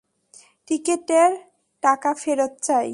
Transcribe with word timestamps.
টিকেটের 0.67 1.31
টাকা 1.83 2.11
ফেরত 2.13 2.53
চাই। 2.67 2.89